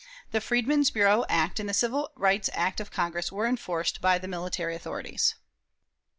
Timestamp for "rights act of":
2.15-2.89